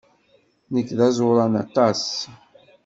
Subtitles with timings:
[0.73, 2.03] Nekk d azuran aṭas.